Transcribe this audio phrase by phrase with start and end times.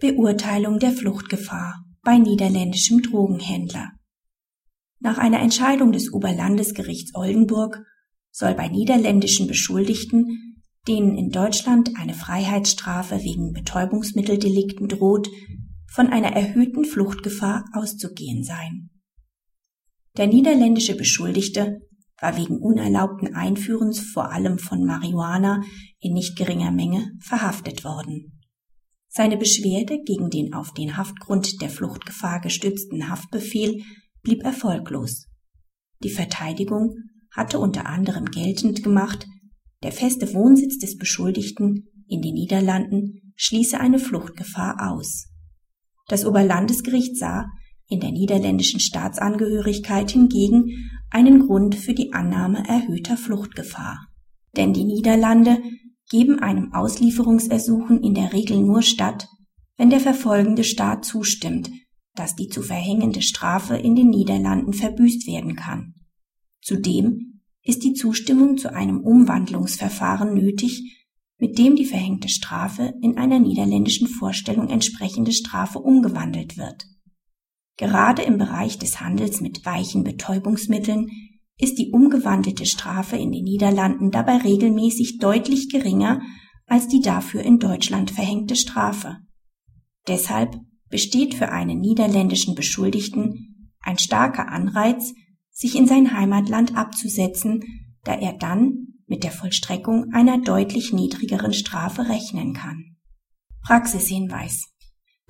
[0.00, 3.90] Beurteilung der Fluchtgefahr bei niederländischem Drogenhändler.
[4.98, 7.82] Nach einer Entscheidung des Oberlandesgerichts Oldenburg
[8.30, 10.56] soll bei niederländischen Beschuldigten,
[10.88, 15.28] denen in Deutschland eine Freiheitsstrafe wegen Betäubungsmitteldelikten droht,
[15.86, 18.88] von einer erhöhten Fluchtgefahr auszugehen sein.
[20.16, 21.80] Der niederländische Beschuldigte
[22.18, 25.62] war wegen unerlaubten Einführens vor allem von Marihuana
[26.00, 28.39] in nicht geringer Menge verhaftet worden.
[29.12, 33.82] Seine Beschwerde gegen den auf den Haftgrund der Fluchtgefahr gestützten Haftbefehl
[34.22, 35.26] blieb erfolglos.
[36.04, 36.94] Die Verteidigung
[37.32, 39.26] hatte unter anderem geltend gemacht,
[39.82, 45.26] der feste Wohnsitz des Beschuldigten in den Niederlanden schließe eine Fluchtgefahr aus.
[46.06, 47.46] Das Oberlandesgericht sah
[47.88, 54.06] in der niederländischen Staatsangehörigkeit hingegen einen Grund für die Annahme erhöhter Fluchtgefahr.
[54.56, 55.58] Denn die Niederlande
[56.10, 59.28] geben einem Auslieferungsersuchen in der Regel nur statt,
[59.78, 61.70] wenn der verfolgende Staat zustimmt,
[62.14, 65.94] dass die zu verhängende Strafe in den Niederlanden verbüßt werden kann.
[66.60, 70.98] Zudem ist die Zustimmung zu einem Umwandlungsverfahren nötig,
[71.38, 76.86] mit dem die verhängte Strafe in einer niederländischen Vorstellung entsprechende Strafe umgewandelt wird.
[77.76, 81.08] Gerade im Bereich des Handels mit weichen Betäubungsmitteln
[81.60, 86.20] ist die umgewandelte Strafe in den Niederlanden dabei regelmäßig deutlich geringer
[86.66, 89.18] als die dafür in Deutschland verhängte Strafe.
[90.06, 90.56] Deshalb
[90.88, 95.12] besteht für einen niederländischen Beschuldigten ein starker Anreiz,
[95.50, 97.60] sich in sein Heimatland abzusetzen,
[98.04, 102.96] da er dann mit der Vollstreckung einer deutlich niedrigeren Strafe rechnen kann.
[103.62, 104.66] Praxishinweis.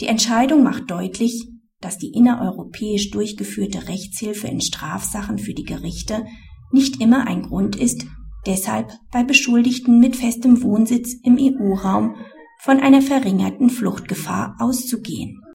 [0.01, 1.49] Die Entscheidung macht deutlich,
[1.81, 6.27] dass die innereuropäisch durchgeführte Rechtshilfe in Strafsachen für die Gerichte
[6.73, 8.07] nicht immer ein Grund ist,
[8.47, 12.17] deshalb bei Beschuldigten mit festem Wohnsitz im EU-Raum
[12.59, 15.41] von einer verringerten Fluchtgefahr auszugehen